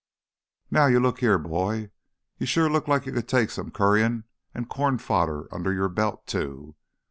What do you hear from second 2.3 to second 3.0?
sure look